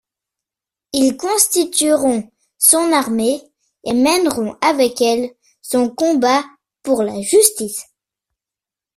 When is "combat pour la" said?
5.91-7.21